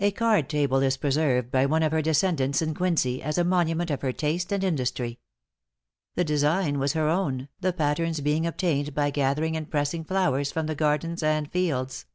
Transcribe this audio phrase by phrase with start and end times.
[0.00, 3.88] A card table is preserved by one of her descendants in Quincy, as a monument
[3.92, 5.20] of her taste and industry.
[6.16, 10.66] The design was her own, the patterns being obtained by gathering and pressing flowers from
[10.66, 12.06] the gardens and fields.